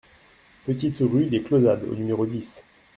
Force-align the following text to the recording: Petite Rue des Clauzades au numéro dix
Petite 0.65 0.97
Rue 1.01 1.25
des 1.27 1.43
Clauzades 1.43 1.83
au 1.87 1.93
numéro 1.93 2.25
dix 2.25 2.65